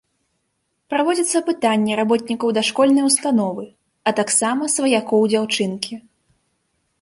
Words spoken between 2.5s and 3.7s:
дашкольнай установы,